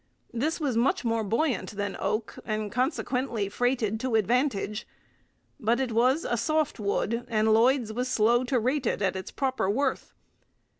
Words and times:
This 0.33 0.59
was 0.59 0.75
much 0.75 1.05
more 1.05 1.23
buoyant 1.23 1.75
than 1.77 1.95
oak, 1.99 2.33
and 2.43 2.71
consequently 2.71 3.47
freighted 3.49 3.99
to 3.99 4.15
advantage. 4.15 4.87
But 5.59 5.79
it 5.79 5.91
was 5.91 6.25
a 6.27 6.37
soft 6.37 6.79
wood, 6.79 7.23
and 7.27 7.53
Lloyd's 7.53 7.93
was 7.93 8.07
slow 8.07 8.43
to 8.45 8.59
rate 8.59 8.87
it 8.87 9.03
at 9.03 9.15
its 9.15 9.29
proper 9.29 9.69
worth. 9.69 10.15